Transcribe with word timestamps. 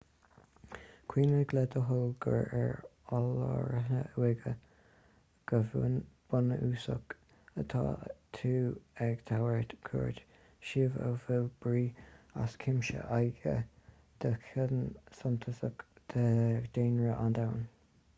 cuimhnigh 1.13 1.51
le 1.55 1.61
do 1.73 1.81
thoil 1.87 2.13
gur 2.25 2.45
ar 2.59 2.71
oll-láithreán 3.17 4.07
uaighe 4.21 4.53
go 5.51 5.59
bunúsach 6.33 7.13
atá 7.65 7.83
tú 8.39 8.55
ag 9.11 9.21
tabhairt 9.33 9.77
cuairt 9.91 10.23
suíomh 10.73 10.97
a 11.09 11.13
bhfuil 11.27 11.47
brí 11.67 11.85
as 12.45 12.57
cuimse 12.67 13.07
aige 13.23 13.57
do 14.25 14.33
chion 14.51 14.85
suntasach 15.23 15.89
de 16.15 16.27
dhaonra 16.79 17.13
an 17.27 17.41
domhain 17.43 17.67